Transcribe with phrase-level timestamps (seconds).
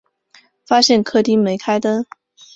[0.65, 2.03] 发现客厅没开灯